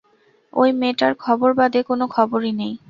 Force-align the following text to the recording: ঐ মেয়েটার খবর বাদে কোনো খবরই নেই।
ঐ 0.53 0.63
মেয়েটার 0.79 1.13
খবর 1.23 1.49
বাদে 1.59 1.79
কোনো 1.89 2.05
খবরই 2.15 2.53
নেই। 2.59 2.73